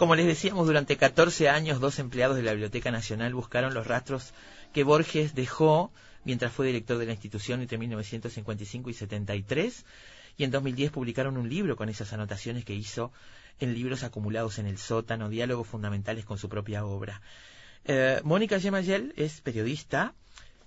[0.00, 4.32] Como les decíamos, durante 14 años dos empleados de la Biblioteca Nacional buscaron los rastros
[4.72, 5.92] que Borges dejó
[6.24, 9.84] mientras fue director de la institución entre 1955 y 73
[10.38, 13.12] y en 2010 publicaron un libro con esas anotaciones que hizo
[13.58, 17.20] en libros acumulados en el sótano, diálogos fundamentales con su propia obra.
[17.84, 20.14] Eh, Mónica Gemayel es periodista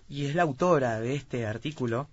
[0.07, 2.07] y es la autora de este artículo,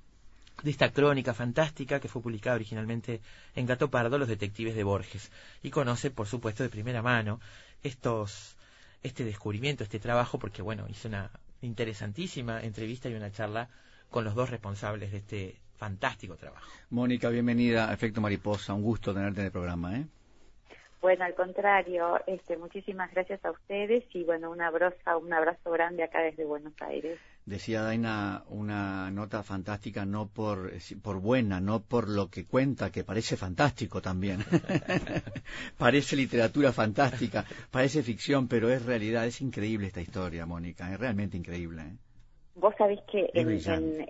[0.62, 3.20] de esta crónica fantástica que fue publicada originalmente
[3.54, 5.30] en Gato Pardo, Los Detectives de Borges,
[5.62, 7.40] y conoce, por supuesto, de primera mano
[7.82, 8.56] estos,
[9.02, 11.30] este descubrimiento, este trabajo, porque, bueno, hizo una
[11.62, 13.68] interesantísima entrevista y una charla
[14.10, 16.68] con los dos responsables de este fantástico trabajo.
[16.90, 20.06] Mónica, bienvenida a Efecto Mariposa, un gusto tenerte en el programa, ¿eh?
[21.00, 26.02] Bueno, al contrario, este, muchísimas gracias a ustedes y bueno, un abrazo, un abrazo grande
[26.02, 27.18] acá desde Buenos Aires.
[27.50, 30.72] Decía Daina una nota fantástica, no por,
[31.02, 34.44] por buena, no por lo que cuenta, que parece fantástico también.
[35.76, 41.36] parece literatura fantástica, parece ficción, pero es realidad, es increíble esta historia, Mónica, es realmente
[41.36, 41.82] increíble.
[41.82, 42.09] ¿eh?
[42.56, 43.50] Vos sabés que en,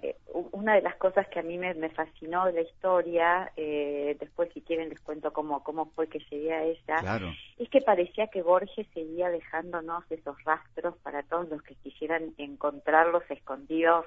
[0.02, 0.16] eh,
[0.52, 4.62] una de las cosas que a mí me, fascinó de la historia, eh, después si
[4.62, 7.20] quieren les cuento cómo, cómo fue que llegué a ella,
[7.58, 13.22] es que parecía que Borges seguía dejándonos esos rastros para todos los que quisieran encontrarlos
[13.30, 14.06] escondidos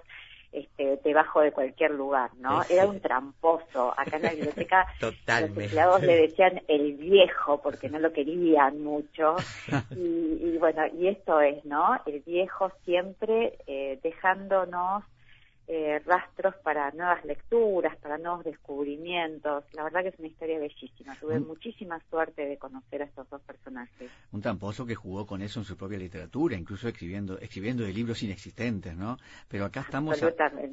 [0.54, 2.62] este, debajo de cualquier lugar, ¿no?
[2.70, 3.94] Era un tramposo.
[3.98, 9.36] Acá en la biblioteca los empleados le decían el viejo porque no lo querían mucho.
[9.96, 12.00] Y, bueno, y esto es, ¿no?
[12.06, 15.04] El viejo siempre eh, dejándonos
[15.68, 19.64] eh, rastros para nuevas lecturas, para nuevos descubrimientos.
[19.74, 21.16] La verdad que es una historia bellísima.
[21.16, 24.12] Tuve muchísima suerte de conocer a estos dos personajes.
[24.32, 28.22] Un tramposo que jugó con eso en su propia literatura, incluso escribiendo, escribiendo de libros
[28.24, 29.18] inexistentes, ¿no?
[29.48, 30.20] Pero acá estamos,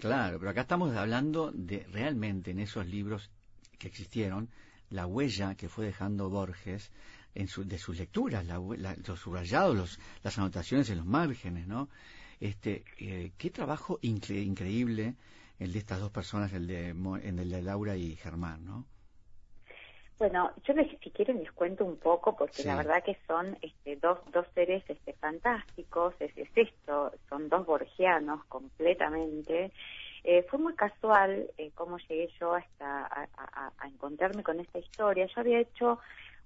[0.00, 3.30] claro, pero acá estamos hablando de realmente en esos libros
[3.78, 4.48] que existieron
[4.90, 6.90] la huella que fue dejando Borges
[7.34, 11.88] en su, de sus lecturas, los subrayados, las anotaciones en los márgenes, ¿no?
[12.40, 15.14] Este, eh, qué trabajo increíble
[15.58, 18.86] el de estas dos personas, el de, en el de Laura y Germán, ¿no?
[20.18, 23.96] Bueno, yo les, si quieren les cuento un poco, porque la verdad que son este,
[23.96, 29.72] dos, dos seres este, fantásticos, es, esto, son dos borgianos completamente.
[30.22, 35.26] Eh, fue muy casual eh, cómo llegué yo hasta a, a, encontrarme con esta historia.
[35.26, 35.98] Yo había hecho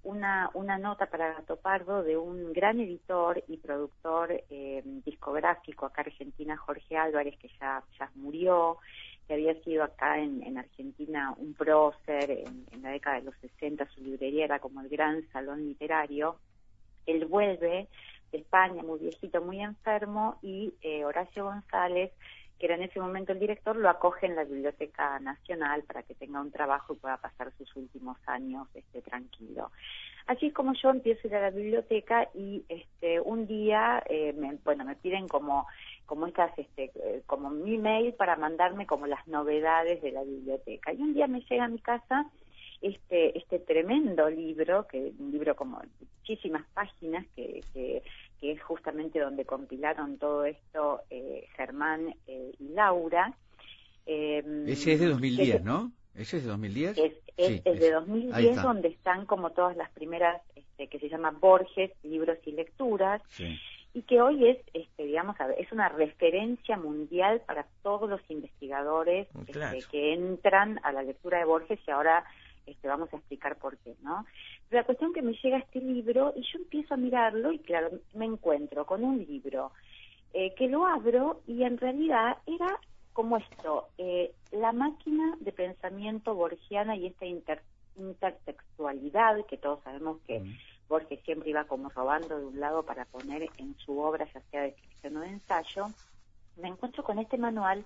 [0.04, 6.02] una, una nota para Gato Pardo de un gran editor y productor eh, discográfico acá
[6.02, 8.78] en Argentina, Jorge Álvarez, que ya, ya murió,
[9.26, 13.34] que había sido acá en, en Argentina un prócer en, en, la década de los
[13.40, 16.36] 60, su librería era como el gran salón literario.
[17.06, 17.88] Él vuelve
[18.30, 22.12] de España, muy viejito, muy enfermo, y eh, Horacio González
[22.58, 26.14] que era en ese momento el director, lo acoge en la Biblioteca Nacional para que
[26.14, 29.70] tenga un trabajo y pueda pasar sus últimos años este, tranquilo.
[30.26, 34.32] Así es como yo empiezo a ir a la biblioteca y este, un día, eh,
[34.32, 35.66] me, bueno, me piden como
[36.06, 40.92] como estas, este, eh, como mi mail para mandarme como las novedades de la biblioteca.
[40.92, 42.26] Y un día me llega a mi casa
[42.82, 48.02] este, este tremendo libro, que un libro como muchísimas páginas que, que
[48.44, 53.32] que es justamente donde compilaron todo esto eh, Germán eh, y Laura.
[54.04, 55.92] Em, Ese es de 2010, ¿no?
[56.14, 56.98] Ese es de 2010.
[56.98, 61.90] Es, es, de 2010 donde están como todas las primeras, este, que se llama Borges,
[62.02, 63.22] libros y lecturas.
[63.94, 69.84] Y que hoy es, este, digamos, es una referencia mundial para todos los investigadores este,
[69.90, 72.26] que entran a la lectura de Borges y ahora
[72.66, 74.24] este, vamos a explicar por qué, ¿no?
[74.70, 78.24] La cuestión que me llega este libro y yo empiezo a mirarlo y claro, me
[78.24, 79.72] encuentro con un libro
[80.32, 82.78] eh, que lo abro y en realidad era
[83.12, 87.26] como esto, eh, la máquina de pensamiento borgiana y esta
[87.96, 90.42] intertextualidad que todos sabemos que
[90.88, 94.62] Borges siempre iba como robando de un lado para poner en su obra, ya sea
[94.62, 95.86] de ficción o de ensayo,
[96.56, 97.84] me encuentro con este manual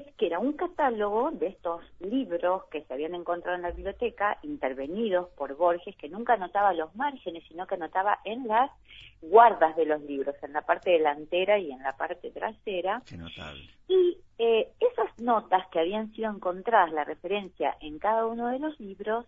[0.00, 5.28] que, era un catálogo de estos libros que se habían encontrado en la biblioteca, intervenidos
[5.36, 8.70] por Borges, que nunca anotaba los márgenes, sino que anotaba en las
[9.20, 13.02] guardas de los libros, en la parte delantera y en la parte trasera.
[13.88, 18.78] Y eh, esas notas que habían sido encontradas, la referencia en cada uno de los
[18.80, 19.26] libros,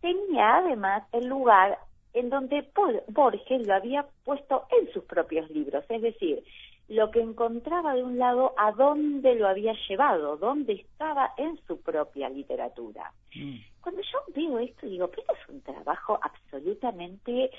[0.00, 1.78] tenía además el lugar
[2.14, 2.66] en donde
[3.08, 6.42] Borges lo había puesto en sus propios libros, es decir,
[6.88, 11.80] lo que encontraba de un lado a dónde lo había llevado, dónde estaba en su
[11.80, 13.12] propia literatura.
[13.34, 13.56] Mm.
[13.80, 17.50] Cuando yo veo esto digo, pero esto es un trabajo absolutamente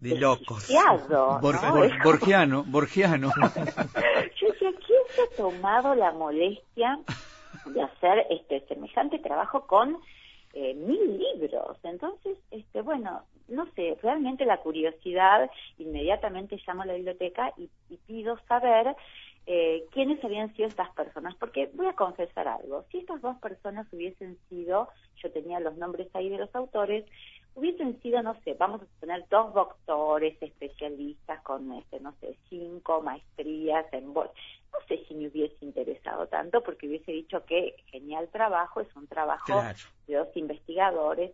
[0.00, 0.66] de locos.
[2.04, 3.30] borgiano, borgiano.
[4.40, 6.98] yo decía, ¿quién se ha tomado la molestia
[7.66, 9.98] de hacer este semejante trabajo con
[10.54, 11.78] eh, mil libros?
[11.82, 17.68] Entonces, este, bueno, no sé, realmente la curiosidad, inmediatamente llamo a la biblioteca y,
[18.06, 18.94] pido saber
[19.46, 23.86] eh, quiénes habían sido estas personas, porque voy a confesar algo, si estas dos personas
[23.92, 24.88] hubiesen sido,
[25.22, 27.04] yo tenía los nombres ahí de los autores,
[27.54, 33.02] hubiesen sido, no sé, vamos a tener dos doctores especialistas con, este, no sé, cinco
[33.02, 34.12] maestrías en...
[34.72, 39.06] No sé si me hubiese interesado tanto porque hubiese dicho que genial trabajo, es un
[39.06, 39.62] trabajo
[40.06, 41.32] de dos investigadores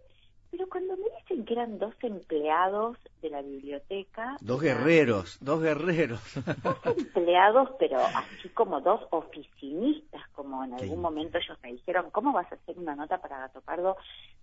[0.50, 4.36] pero cuando me dicen que eran dos empleados de la biblioteca...
[4.40, 6.20] Dos guerreros, dos guerreros.
[6.62, 12.32] Dos empleados, pero así como dos oficinistas, como en algún momento ellos me dijeron, ¿cómo
[12.32, 13.96] vas a hacer una nota para Gato Pardo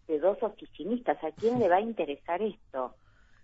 [0.08, 1.24] de dos oficinistas?
[1.24, 2.94] ¿A quién le va a interesar esto?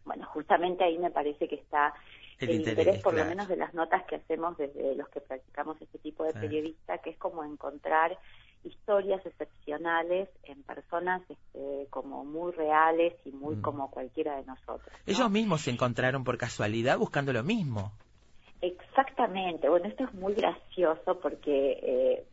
[0.10, 1.94] Bueno, justamente ahí me parece que está
[2.40, 6.00] el, interés, por lo menos de las notas que hacemos desde los que practicamos este
[6.00, 8.18] tipo de periodista, que es como encontrar
[8.64, 13.62] historias excepcionales en personas este, como muy reales y muy mm.
[13.62, 14.92] como cualquiera de nosotros.
[15.06, 17.92] Ellos mismos se encontraron por casualidad buscando lo mismo.
[18.62, 19.70] Exactamente.
[19.70, 22.26] Bueno, esto es muy gracioso porque eh,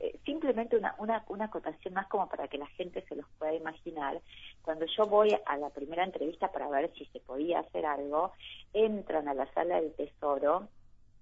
[0.00, 3.54] eh, simplemente una, una, una acotación más como para que la gente se los pueda
[3.54, 4.20] imaginar.
[4.62, 8.32] Cuando yo voy a la primera entrevista para ver si se podía hacer algo,
[8.72, 10.68] entran a la sala del tesoro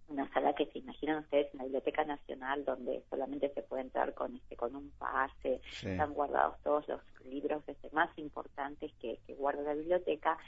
[0.08, 4.14] una sala que se imaginan ustedes en la Biblioteca Nacional donde solamente se puede entrar
[4.14, 9.62] con este con un pase, están guardados todos los libros este, más importantes que, guarda
[9.62, 10.38] la biblioteca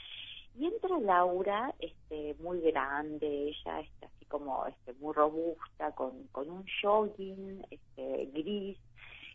[0.56, 6.50] y entra Laura este muy grande, ella está así como este muy robusta con, con
[6.50, 8.78] un jogging este gris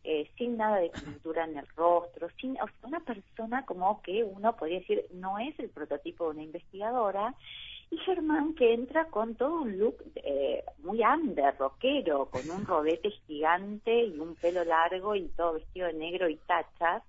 [0.05, 4.79] eh, sin nada de pintura en el rostro, sin una persona como que uno podría
[4.79, 7.33] decir no es el prototipo de una investigadora
[7.89, 13.11] y Germán que entra con todo un look eh, muy under, rockero, con un rodete
[13.27, 17.03] gigante y un pelo largo y todo vestido de negro y tachas.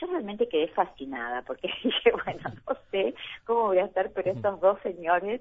[0.00, 3.14] Yo realmente quedé fascinada porque dije, bueno, no sé
[3.44, 5.40] cómo voy a estar, pero estos dos señores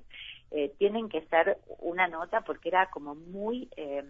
[0.51, 3.69] eh, tienen que ser una nota porque era como muy...
[3.75, 4.03] Eh,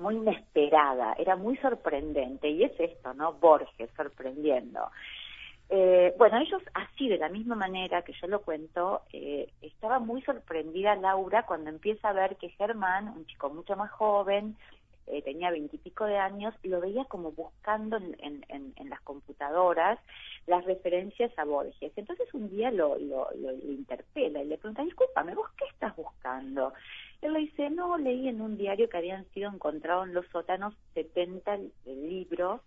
[0.00, 3.34] muy inesperada, era muy sorprendente, y es esto, ¿no?
[3.34, 4.90] Borges sorprendiendo.
[5.68, 10.20] Eh, bueno, ellos así, de la misma manera que yo lo cuento, eh, estaba muy
[10.22, 14.56] sorprendida Laura cuando empieza a ver que Germán, un chico mucho más joven,
[15.12, 18.44] eh, tenía veintipico de años, lo veía como buscando en,
[18.88, 19.98] las computadoras
[20.46, 21.92] las referencias a Borges.
[21.96, 26.72] Entonces un día lo, lo, lo, interpela y le pregunta, discúlpame, ¿vos qué estás buscando?
[27.22, 30.74] Él le dice, no, leí en un diario que habían sido encontrados en los sótanos
[30.94, 32.60] 70 libros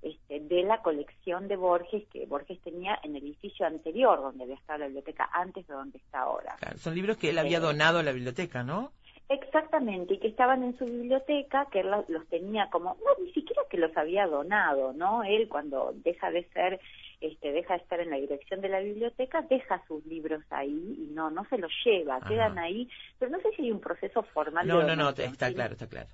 [0.00, 4.54] este, de la colección de Borges que Borges tenía en el edificio anterior donde había
[4.54, 6.56] estado la biblioteca antes de donde está ahora.
[6.76, 8.92] son libros que él había eh, donado a la biblioteca, ¿no?
[9.30, 13.62] Exactamente, y que estaban en su biblioteca, que él los tenía como, no, ni siquiera
[13.68, 15.22] que los había donado, ¿no?
[15.22, 16.80] Él cuando deja de ser,
[17.20, 21.12] este, deja de estar en la dirección de la biblioteca, deja sus libros ahí y
[21.12, 22.88] no, no se los lleva, quedan ahí,
[23.18, 24.66] pero no sé si hay un proceso formal.
[24.66, 26.08] No, no, no, está claro, está claro.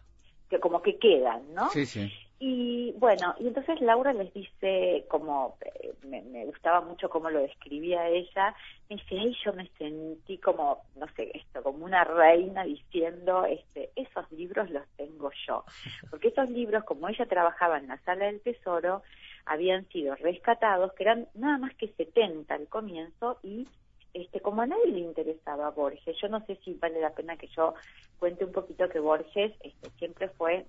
[0.50, 1.70] Que como que quedan, ¿no?
[1.70, 2.12] Sí, sí.
[2.38, 8.08] Y bueno, y entonces Laura les dice, como eh, me, gustaba mucho cómo lo describía
[8.08, 8.54] ella,
[8.90, 13.90] me dice, ay, yo me sentí como, no sé, esto, como una reina diciendo, este,
[13.94, 15.64] esos libros los tengo yo.
[16.10, 19.02] Porque esos libros, como ella trabajaba en la sala del tesoro,
[19.46, 23.68] habían sido rescatados, que eran nada más que 70 al comienzo, y
[24.12, 27.48] este, como a nadie le interesaba Borges, yo no sé si vale la pena que
[27.48, 27.74] yo
[28.18, 30.66] cuente un poquito que Borges este, siempre fue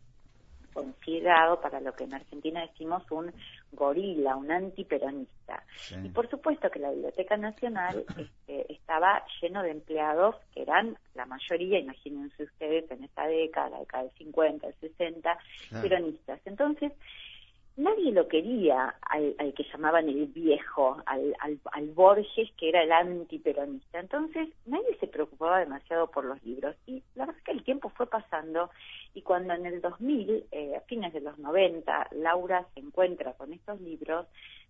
[0.76, 3.32] considerado para lo que en Argentina decimos un
[3.72, 5.64] gorila, un antiperonista.
[6.04, 11.26] Y por supuesto que la Biblioteca Nacional este, estaba lleno de empleados que eran la
[11.26, 15.38] mayoría, imagínense ustedes, en esta década, la década del 50, del 60,
[15.82, 16.42] peronistas.
[16.46, 16.92] Entonces,
[17.78, 24.00] nadie lo quería al, que llamaban el viejo, al, al, Borges, que era el antiperonista.
[24.00, 26.76] Entonces, nadie se preocupaba demasiado por los libros.
[26.86, 28.70] Y la verdad es que el tiempo fue pasando
[29.14, 33.54] y cuando en el 2000, eh, a fines de los 90, Laura se encuentra con
[33.54, 34.28] estos libros,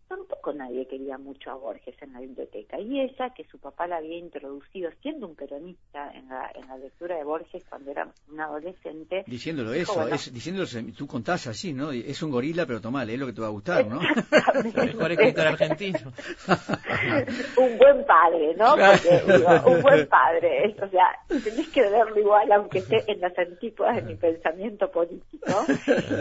[0.08, 2.80] tampoco nadie quería mucho a Borges en la biblioteca.
[2.80, 6.78] Y ella, que su papá la había introducido siendo un peronista en la, en la
[6.78, 9.24] lectura de Borges cuando era un adolescente.
[9.28, 11.92] Diciéndolo eso, es, diciéndolo, tú contás así, ¿no?
[11.92, 14.00] Es un gorila, pero tomale, es lo que te va a gustar, ¿no?
[14.00, 16.00] mejor escritor argentino.
[17.58, 18.76] un buen padre, ¿no?
[18.76, 20.76] un buen padre.
[20.82, 25.66] o sea, tenés que verlo igual, aunque esté en las antípodas de mi pensamiento político.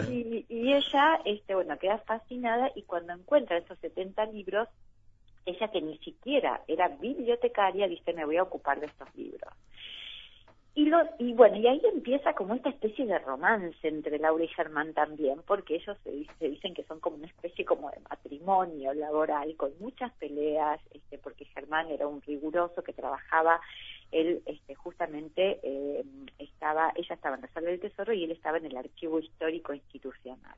[0.09, 4.67] Y, y ella, este, bueno, queda fascinada y cuando encuentra esos 70 libros,
[5.45, 9.53] ella que ni siquiera era bibliotecaria dice me voy a ocupar de estos libros.
[10.77, 14.49] Y, lo, y bueno, y ahí empieza como esta especie de romance entre Laura y
[14.49, 18.93] Germán también, porque ellos se, se, dicen que son como una especie como de matrimonio
[18.93, 23.61] laboral, con muchas peleas, este, porque Germán era un riguroso que trabajaba,
[24.11, 26.03] él este, justamente eh,
[26.39, 29.73] estaba, ella estaba en la sala del tesoro y él estaba en el archivo histórico
[29.73, 30.57] institucional.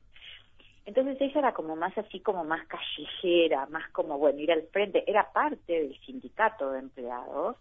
[0.88, 5.04] Entonces ella era como más así, como más callejera, más como, bueno, ir al frente,
[5.06, 7.56] era parte del sindicato de empleados,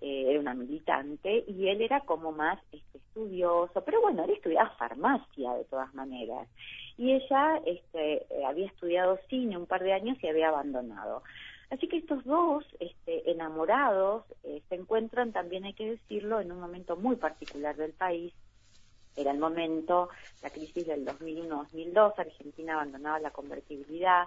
[0.00, 4.70] eh, era una militante, y él era como más este, estudioso, pero bueno, él estudiaba
[4.78, 6.48] farmacia de todas maneras,
[6.96, 11.22] y ella este, eh, había estudiado cine un par de años y había abandonado.
[11.68, 16.60] Así que estos dos este, enamorados eh, se encuentran, también hay que decirlo, en un
[16.60, 18.32] momento muy particular del país,
[19.16, 20.08] era el momento,
[20.42, 24.24] la crisis del 2001-2002, Argentina abandonaba la convertibilidad,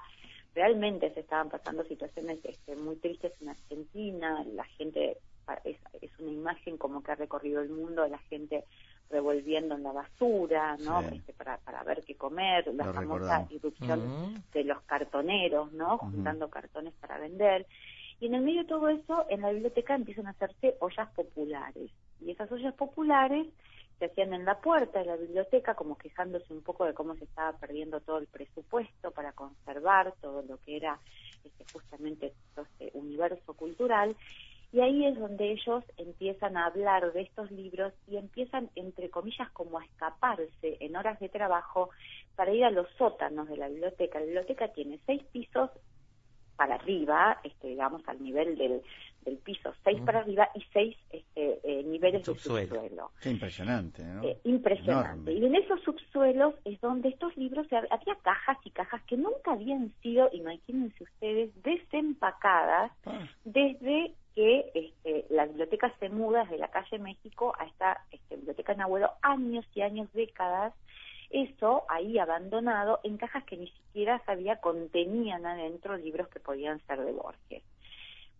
[0.53, 5.17] realmente se estaban pasando situaciones este, muy tristes en Argentina, la gente,
[5.63, 5.77] es,
[6.19, 8.63] una imagen como que ha recorrido el mundo de la gente
[9.09, 11.01] revolviendo en la basura, ¿no?
[11.01, 15.97] Este, para, para ver qué comer, la famosa irrupción de los cartoneros, ¿no?
[15.99, 17.67] Juntando cartones para vender.
[18.19, 21.91] Y en el medio de todo eso, en la biblioteca empiezan a hacerse ollas populares.
[22.21, 23.47] Y esas ollas populares
[23.99, 27.23] se hacían en la puerta de la biblioteca como quejándose un poco de cómo se
[27.25, 30.99] estaba perdiendo todo el presupuesto para conservar todo lo que era
[31.43, 34.15] este, justamente este universo cultural
[34.75, 39.49] y ahí es donde ellos empiezan a hablar de estos libros y empiezan, entre comillas,
[39.51, 41.91] como a escaparse en horas de trabajo
[42.35, 44.19] para ir a los sótanos de la biblioteca.
[44.19, 45.69] La biblioteca tiene seis pisos
[46.57, 48.81] para arriba, este, digamos, al nivel del,
[49.25, 53.12] del piso, seis para arriba y seis este, eh, niveles de subsuelo.
[53.20, 54.24] Qué impresionante, ¿no?
[54.24, 55.34] Eh, impresionante.
[55.34, 59.91] Y en esos subsuelos es donde estos libros, había cajas y cajas que nunca habían
[60.01, 63.27] sido, imagínense ustedes, desempacadas ah.
[63.44, 68.74] desde que este, la biblioteca se muda desde la calle México a esta este, biblioteca
[68.74, 70.74] en Abuelo, años y años, décadas,
[71.29, 77.01] eso ahí abandonado en cajas que ni siquiera sabía contenían adentro libros que podían ser
[77.01, 77.63] de Borges.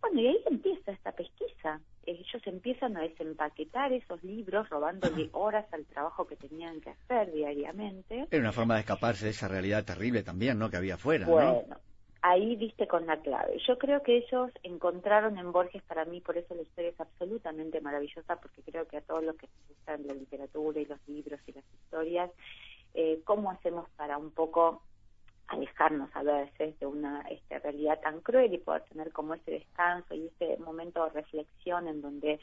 [0.00, 1.80] Bueno, y ahí empieza esta pesquisa.
[2.04, 8.26] Ellos empiezan a desempaquetar esos libros, robándole horas al trabajo que tenían que hacer diariamente.
[8.30, 10.70] Era una forma de escaparse de esa realidad terrible también, ¿no?
[10.70, 11.76] Que había afuera, bueno,
[12.26, 13.58] ahí viste con la clave.
[13.66, 17.80] Yo creo que ellos encontraron en Borges, para mí, por eso la historia es absolutamente
[17.80, 21.40] maravillosa, porque creo que a todos los que les gustan la literatura y los libros
[21.46, 22.30] y las historias,
[22.94, 24.82] eh, cómo hacemos para un poco
[25.48, 30.14] alejarnos a veces de una este, realidad tan cruel y poder tener como ese descanso
[30.14, 32.40] y ese momento de reflexión en donde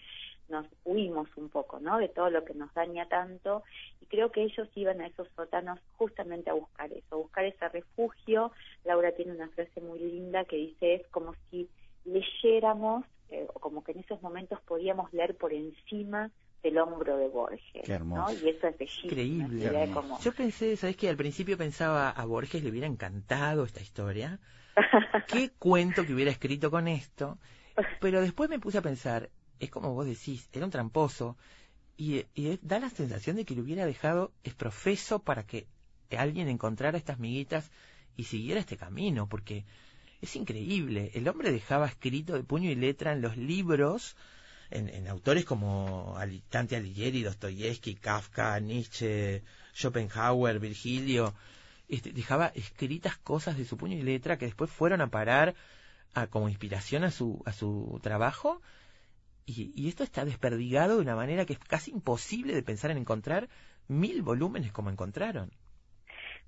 [0.50, 1.98] nos huimos un poco, ¿no?
[1.98, 3.64] De todo lo que nos daña tanto
[4.02, 8.52] y creo que ellos iban a esos sótanos justamente a buscar eso, buscar ese refugio.
[8.84, 11.70] Laura tiene una frase muy linda que dice es como si
[12.06, 16.30] leyéramos eh, como que en esos momentos podíamos leer por encima
[16.64, 18.02] del hombro de Borges.
[18.06, 18.32] ¿no?
[18.32, 19.12] Y eso es bellísimo.
[19.12, 19.90] Increíble.
[20.22, 21.10] Yo pensé, ¿sabes qué?
[21.10, 24.40] Al principio pensaba a Borges le hubiera encantado esta historia.
[25.28, 27.38] ¿Qué cuento que hubiera escrito con esto?
[28.00, 29.30] Pero después me puse a pensar,
[29.60, 31.38] es como vos decís, era un tramposo.
[31.98, 32.26] Y,
[32.62, 35.68] da la sensación de que le hubiera dejado es profeso para que
[36.18, 37.72] alguien encontrara estas miguitas
[38.16, 39.66] y siguiera este camino, porque
[40.22, 41.12] es increíble.
[41.14, 44.16] El hombre dejaba escrito de puño y letra en los libros
[44.74, 46.18] en, autores como
[46.52, 51.34] Dante Alighieri, Dostoyevsky, Kafka, Nietzsche, Schopenhauer, Virgilio,
[51.88, 55.56] este, dejaba escritas cosas de su puño y letra que después fueron a parar
[56.14, 58.62] a, como inspiración a su, a su trabajo.
[59.46, 62.98] Y, y, esto está desperdigado de una manera que es casi imposible de pensar en
[62.98, 63.50] encontrar
[63.88, 65.52] mil volúmenes como encontraron.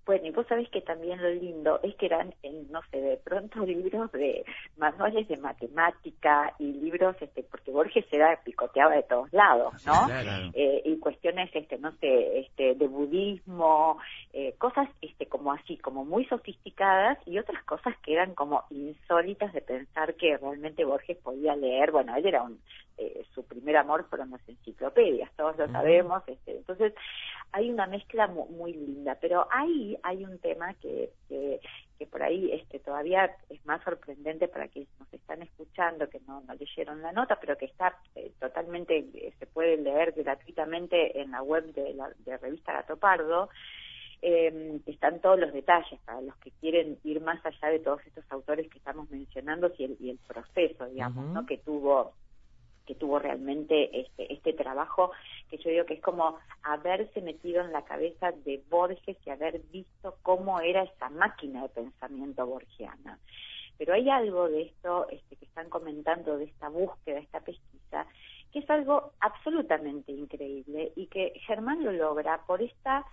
[0.06, 2.34] Bueno, y vos sabés que también lo lindo es que eran,
[2.70, 4.46] no sé, de pronto libros de
[4.78, 10.08] manuales de matemática y libros, este, porque Borges era picoteaba de todos lados, ¿no?
[10.54, 13.98] Eh, y cuestiones, este, no sé, este, de budismo,
[14.34, 19.54] eh, cosas, este, como así, como muy sofisticadas y otras cosas que eran como insólitas
[19.54, 21.92] de pensar que realmente Borges podía leer.
[21.92, 22.60] Bueno, él era un,
[22.98, 26.24] eh, su primer amor fueron las enciclopedias, todos lo sabemos.
[26.28, 26.94] Este, entonces,
[27.52, 31.60] hay una mezcla muy, linda, pero ahí hay un tema que, que,
[32.08, 37.02] por ahí este, todavía es más sorprendente para quienes nos están escuchando, que no, leyeron
[37.02, 41.66] la nota, pero que está eh, totalmente, eh, se puede leer gratuitamente en la web
[41.74, 43.50] de la de revista Gato Pardo,
[44.22, 48.24] eh, están todos los detalles para los que quieren ir más allá de todos estos
[48.32, 51.46] autores que estamos mencionando y el, y el proceso, digamos, ¿no?
[51.46, 52.14] que tuvo
[52.86, 55.12] que tuvo realmente este, este trabajo,
[55.50, 59.60] que yo digo que es como haberse metido en la cabeza de Borges y haber
[59.72, 63.20] visto cómo era esa máquina de pensamiento borgiana.
[63.78, 68.06] Pero hay algo de esto este, que están comentando, de esta búsqueda, esta pesquisa,
[68.52, 73.06] que es algo absolutamente increíble y que Germán lo logra por esta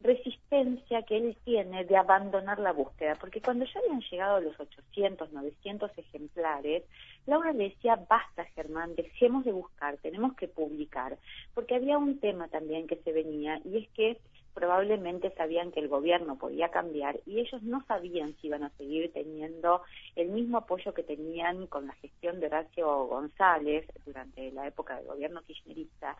[0.00, 5.32] resistencia que él tiene de abandonar la búsqueda, porque cuando ya habían llegado los 800,
[5.32, 6.84] 900 ejemplares,
[7.26, 11.18] Laura le decía, basta Germán, dejemos de buscar, tenemos que publicar,
[11.54, 14.18] porque había un tema también que se venía y es que
[14.56, 19.12] probablemente sabían que el gobierno podía cambiar y ellos no sabían si iban a seguir
[19.12, 19.82] teniendo
[20.14, 25.08] el mismo apoyo que tenían con la gestión de Horacio González durante la época del
[25.08, 26.16] gobierno kirchnerista.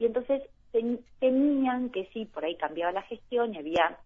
[0.00, 3.98] Y entonces tenían que sí, por ahí cambiaba la gestión y había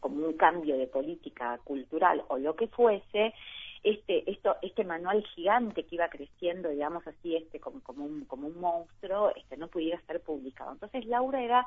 [0.00, 3.34] como un cambio de política cultural o lo que fuese,
[3.82, 8.46] este esto este manual gigante que iba creciendo digamos así este como como un como
[8.46, 11.66] un monstruo este no pudiera ser publicado entonces Laura era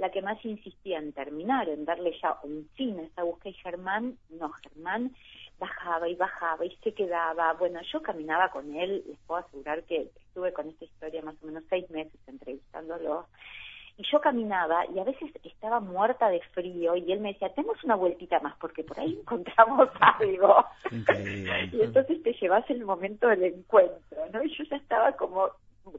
[0.00, 3.62] la que más insistía en terminar, en darle ya un fin a esa búsqueda, y
[3.62, 5.14] Germán, no, Germán
[5.58, 7.52] bajaba y bajaba y se quedaba.
[7.52, 11.46] Bueno, yo caminaba con él, les puedo asegurar que estuve con esta historia más o
[11.46, 13.26] menos seis meses entrevistándolo,
[14.00, 17.84] y yo caminaba y a veces estaba muerta de frío y él me decía, tenemos
[17.84, 20.64] una vueltita más porque por ahí encontramos algo.
[20.90, 24.42] y entonces te llevas el momento del encuentro, ¿no?
[24.42, 25.50] Y yo ya estaba como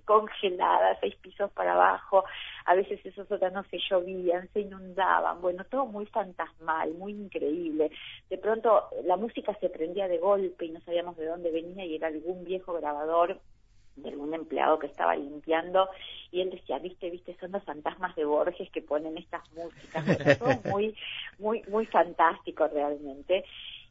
[0.06, 2.24] congelada, seis pisos para abajo,
[2.66, 7.92] a veces esos sótanos se llovían, se inundaban, bueno, todo muy fantasmal, muy increíble.
[8.32, 11.98] De pronto la música se prendía de golpe y no sabíamos de dónde venía y
[11.98, 13.40] era algún viejo grabador
[13.96, 15.90] de algún empleado que estaba limpiando
[16.32, 20.50] y él decía, viste, viste, son los fantasmas de Borges que ponen estas músicas, todo
[20.72, 20.96] muy,
[21.40, 23.44] muy, muy fantástico realmente.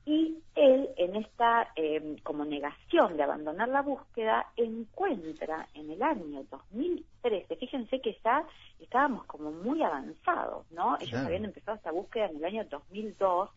[0.07, 6.42] Y él en esta eh, como negación de abandonar la búsqueda encuentra en el año
[6.50, 8.42] 2013, fíjense que ya
[8.80, 10.97] estábamos como muy avanzados, ¿no?
[11.00, 13.50] Ellos habían empezado esta búsqueda en el año 2002,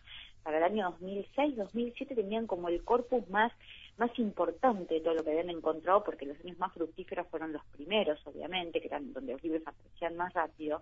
[0.43, 3.53] para el año 2006, 2007 tenían como el corpus más
[3.97, 7.63] más importante de todo lo que habían encontrado, porque los años más fructíferos fueron los
[7.65, 10.81] primeros, obviamente, que eran donde los libros aparecían más rápido.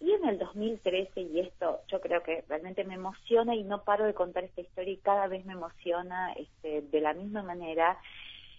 [0.00, 4.06] Y en el 2013, y esto yo creo que realmente me emociona y no paro
[4.06, 7.98] de contar esta historia y cada vez me emociona este, de la misma manera,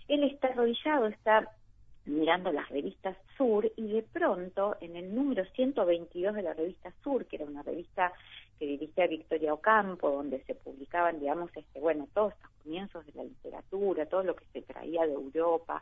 [0.08, 1.50] él está arrodillado, está
[2.06, 7.26] mirando las revistas Sur y de pronto en el número 122 de la revista Sur,
[7.26, 8.14] que era una revista
[8.62, 13.24] que dirigía Victoria Ocampo, donde se publicaban, digamos, este, bueno, todos estos comienzos de la
[13.24, 15.82] literatura, todo lo que se traía de Europa,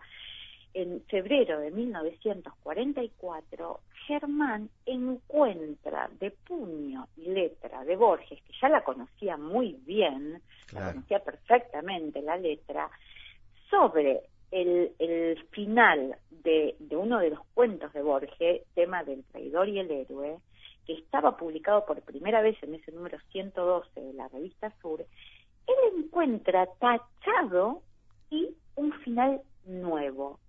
[0.74, 8.86] en febrero de 1944, Germán encuentra de puño y letra de Borges, que ya la
[8.86, 12.90] conocía muy bien, la conocía perfectamente la letra,
[13.70, 19.68] sobre el, el final de, de, uno de los cuentos de Borges, tema del traidor
[19.68, 20.40] y el héroe,
[20.90, 25.76] que estaba publicado por primera vez en ese número 112 de la revista Sur, él
[26.00, 27.84] encuentra tachado
[28.32, 30.40] y un final nuevo.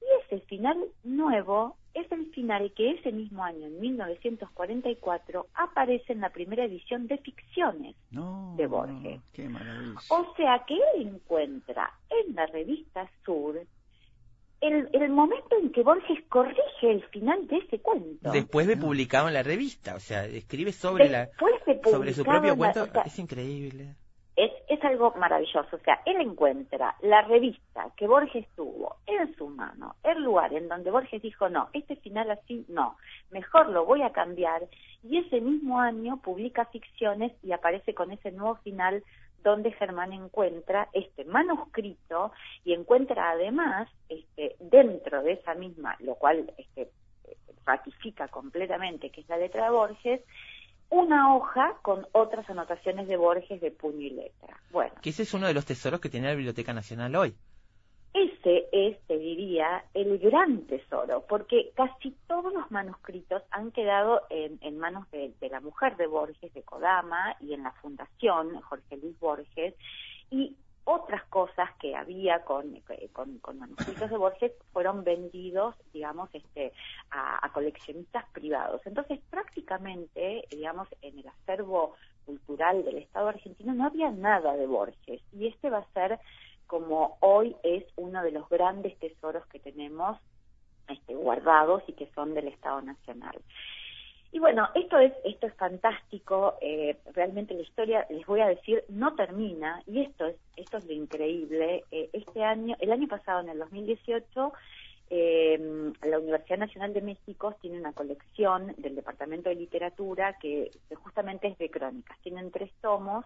[0.00, 6.20] Y ese final nuevo es el final que ese mismo año, en 1944, aparece en
[6.20, 9.20] la primera edición de Ficciones de Borges.
[10.08, 13.60] o sea que él encuentra en la revista Sur
[14.66, 18.30] el, el, momento en que Borges corrige el final de ese cuento.
[18.30, 21.28] Después de publicado en la revista, o sea, escribe sobre la
[21.84, 23.94] sobre su propio cuento, es increíble
[24.36, 25.76] es, es algo maravilloso.
[25.76, 30.68] O sea, él encuentra la revista que Borges tuvo en su mano, el lugar en
[30.68, 32.96] donde Borges dijo, no, este final así no,
[33.30, 34.62] mejor lo voy a cambiar,
[35.02, 39.02] y ese mismo año publica ficciones y aparece con ese nuevo final
[39.44, 42.32] donde Germán encuentra este manuscrito
[42.64, 46.90] y encuentra además este, dentro de esa misma, lo cual este,
[47.64, 50.20] ratifica completamente que es la letra de Borges,
[50.90, 54.60] una hoja con otras anotaciones de Borges de puño y letra.
[54.70, 54.94] Bueno.
[55.02, 57.34] Que ese es uno de los tesoros que tiene la Biblioteca Nacional hoy.
[58.14, 64.56] Ese es, te diría, el gran tesoro, porque casi todos los manuscritos han quedado en,
[64.62, 69.18] en manos de, la mujer de Borges, de Kodama, y en la fundación Jorge Luis
[69.18, 69.74] Borges,
[70.30, 72.80] y otras cosas que había con,
[73.40, 76.72] con, manuscritos de Borges fueron vendidos, digamos, este,
[77.10, 78.80] a, coleccionistas privados.
[78.84, 81.94] Entonces, prácticamente, digamos, en el acervo
[82.26, 85.20] cultural del Estado argentino no había nada de Borges.
[85.32, 86.20] Y este va a ser,
[86.74, 90.18] como hoy es uno de los grandes tesoros que tenemos
[90.88, 93.36] este, guardados y que son del Estado Nacional.
[94.32, 98.82] Y bueno, esto es, esto es fantástico, eh, realmente la historia, les voy a decir,
[98.88, 101.84] no termina, y esto es, esto es lo increíble.
[101.92, 104.52] Eh, este año, el año pasado, en el 2018,
[105.10, 111.46] eh, la Universidad Nacional de México tiene una colección del Departamento de Literatura que, justamente
[111.46, 112.18] es de crónicas.
[112.22, 113.24] Tienen tres tomos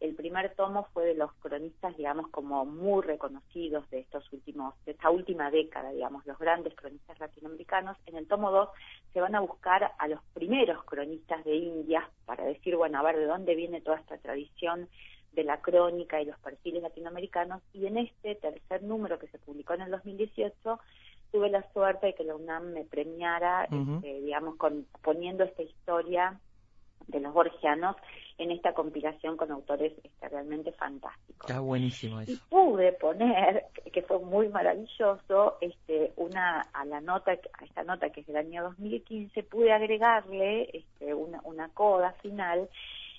[0.00, 4.92] El primer tomo fue de los cronistas, digamos, como muy reconocidos de estos últimos, de
[4.92, 7.96] esta última década, digamos, los grandes cronistas latinoamericanos.
[8.06, 8.68] En el tomo 2
[9.12, 13.16] se van a buscar a los primeros cronistas de India para decir, bueno, a ver
[13.16, 14.88] de dónde viene toda esta tradición
[15.32, 17.62] de la crónica y los perfiles latinoamericanos.
[17.72, 20.80] Y en este tercer número que se publicó en el 2018,
[21.32, 26.38] tuve la suerte de que la UNAM me premiara, este, digamos, con, poniendo esta historia
[27.06, 27.96] de los borgianos
[28.38, 31.48] en esta compilación con autores este, realmente fantásticos.
[31.48, 32.32] Está buenísimo eso.
[32.32, 38.10] Y pude poner, que fue muy maravilloso, este, una a la nota, a esta nota
[38.10, 42.68] que es del año 2015, pude agregarle este, una, una coda final,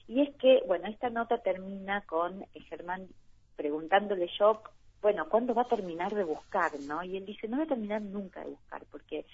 [0.08, 3.08] y es que, bueno, esta nota termina con Germán
[3.56, 4.62] preguntándole yo,
[5.02, 7.04] bueno, ¿cuándo va a terminar de buscar, no?
[7.04, 9.26] Y él dice, no va a terminar nunca de buscar, porque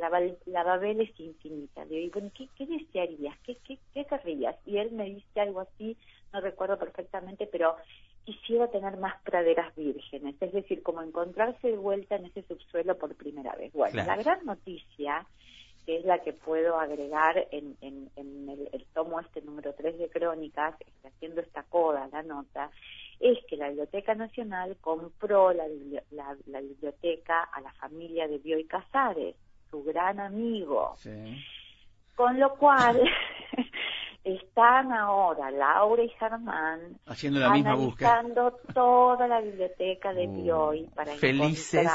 [0.00, 1.84] la, la Babel es infinita.
[1.84, 3.38] Le digo, bueno, ¿qué, qué desearías?
[3.44, 4.56] ¿Qué, qué, ¿Qué querrías?
[4.66, 5.96] Y él me dice algo así,
[6.32, 7.76] no recuerdo perfectamente, pero
[8.24, 13.14] quisiera tener más praderas vírgenes, es decir, como encontrarse de vuelta en ese subsuelo por
[13.14, 13.72] primera vez.
[13.72, 15.26] Bueno, la gran noticia,
[15.86, 18.10] que es la que puedo agregar en, en,
[18.72, 22.70] el, tomo este número 3 de Crónicas, este, haciendo esta coda, la nota,
[23.18, 25.66] es que la Biblioteca Nacional compró la,
[26.10, 29.34] la, la biblioteca a la familia de Bioy Casares
[29.70, 30.96] su gran amigo.
[32.16, 33.00] Con lo cual
[34.24, 38.22] están ahora Laura y Germán haciendo la misma búsqueda.
[38.74, 41.90] toda la biblioteca de Bioy uh, para felices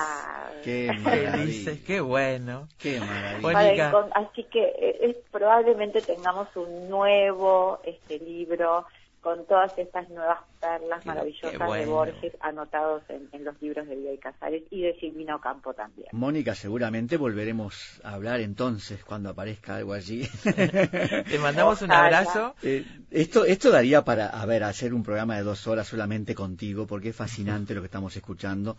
[0.64, 2.68] qué felices qué bueno.
[2.80, 3.92] Qué maravilla.
[4.14, 8.86] Así que eh, probablemente tengamos un nuevo este libro
[9.26, 14.62] con todas estas nuevas perlas maravillosas de Borges anotados en, los libros de Bioy Casares
[14.70, 16.10] y de Silvino Campo también.
[16.12, 20.30] Mónica, seguramente volveremos a hablar entonces cuando aparezca algo allí.
[20.44, 22.54] Te mandamos un abrazo.
[22.62, 26.86] Eh, esto, esto daría para, a ver, hacer un programa de dos horas solamente contigo,
[26.86, 28.78] porque es fascinante lo que estamos escuchando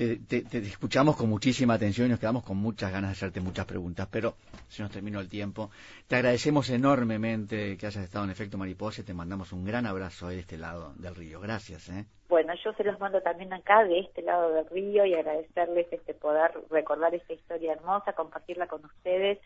[0.00, 4.08] te, escuchamos con muchísima atención y nos quedamos con muchas ganas de hacerte muchas preguntas,
[4.10, 4.36] pero
[4.68, 5.70] se nos terminó el tiempo.
[6.06, 10.28] Te agradecemos enormemente que hayas estado en Efecto Mariposa y te mandamos un gran abrazo
[10.28, 11.40] de este lado del río.
[11.40, 11.88] Gracias.
[11.90, 12.06] ¿eh?
[12.30, 16.14] Bueno, yo se los mando también acá, de este lado del río, y agradecerles este
[16.14, 19.38] poder recordar esta historia hermosa, compartirla con ustedes,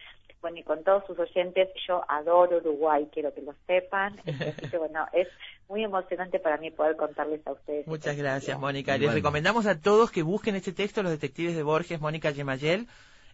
[0.43, 1.71] bueno, y con todos sus oyentes.
[1.89, 4.21] Yo adoro Uruguay, quiero que lo sepan.
[4.27, 5.29] Así que, bueno, es
[5.67, 7.87] muy emocionante para mí poder contarles a ustedes.
[7.87, 8.99] Muchas gracias, Mónica.
[8.99, 12.87] Les recomendamos a todos que busquen este texto, Los Detectives de Borges, Mónica Yemayel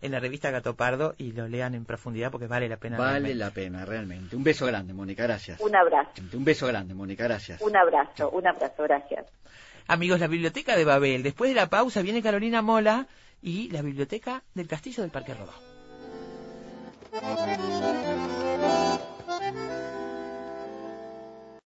[0.02, 2.96] en la revista Gato Pardo y lo lean en profundidad porque vale la pena.
[2.98, 4.36] Vale la pena, realmente.
[4.36, 5.60] Un beso grande, Mónica, gracias.
[5.60, 6.10] Un abrazo.
[6.32, 7.60] Un beso grande, Mónica, gracias.
[7.60, 9.26] Un abrazo, un abrazo, gracias.
[9.86, 11.22] Amigos, la Biblioteca de Babel.
[11.22, 13.08] Después de la pausa viene Carolina Mola
[13.42, 15.52] y la Biblioteca del Castillo del Parque Rodó.